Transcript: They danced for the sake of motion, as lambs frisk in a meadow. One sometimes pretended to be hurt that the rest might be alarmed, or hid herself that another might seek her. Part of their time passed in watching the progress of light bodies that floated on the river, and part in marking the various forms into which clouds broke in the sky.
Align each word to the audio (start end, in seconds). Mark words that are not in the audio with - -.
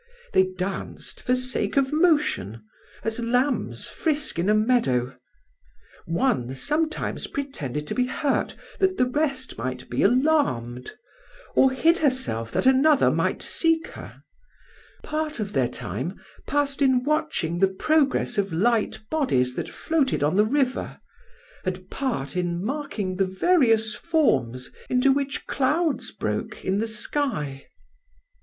They 0.33 0.45
danced 0.57 1.21
for 1.21 1.33
the 1.33 1.37
sake 1.37 1.77
of 1.77 1.93
motion, 1.93 2.63
as 3.03 3.19
lambs 3.19 3.85
frisk 3.85 4.39
in 4.39 4.49
a 4.49 4.55
meadow. 4.55 5.15
One 6.07 6.55
sometimes 6.55 7.27
pretended 7.27 7.85
to 7.85 7.93
be 7.93 8.07
hurt 8.07 8.55
that 8.79 8.97
the 8.97 9.05
rest 9.05 9.59
might 9.59 9.87
be 9.91 10.01
alarmed, 10.01 10.91
or 11.53 11.69
hid 11.69 11.99
herself 11.99 12.51
that 12.53 12.65
another 12.65 13.11
might 13.11 13.43
seek 13.43 13.89
her. 13.89 14.23
Part 15.03 15.39
of 15.39 15.53
their 15.53 15.67
time 15.69 16.19
passed 16.47 16.81
in 16.81 17.03
watching 17.03 17.59
the 17.59 17.67
progress 17.67 18.39
of 18.39 18.51
light 18.51 19.03
bodies 19.11 19.53
that 19.53 19.69
floated 19.69 20.23
on 20.23 20.35
the 20.35 20.47
river, 20.47 20.99
and 21.63 21.87
part 21.91 22.35
in 22.35 22.65
marking 22.65 23.17
the 23.17 23.27
various 23.27 23.93
forms 23.93 24.71
into 24.89 25.11
which 25.11 25.45
clouds 25.45 26.09
broke 26.09 26.65
in 26.65 26.79
the 26.79 26.87
sky. 26.87 27.65